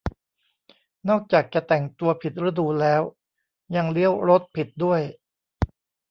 [1.09, 3.01] นอกจากจะแต่งตัวผิดฤดูแล้ว
[3.75, 5.01] ยังเลี้ยวรถผิดด้วย